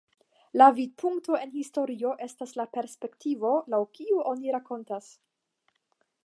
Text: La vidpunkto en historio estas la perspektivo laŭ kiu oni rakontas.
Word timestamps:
La 0.59 0.67
vidpunkto 0.77 1.35
en 1.39 1.51
historio 1.57 2.13
estas 2.27 2.55
la 2.61 2.65
perspektivo 2.79 3.53
laŭ 3.75 3.81
kiu 3.99 4.19
oni 4.33 4.57
rakontas. 4.57 5.13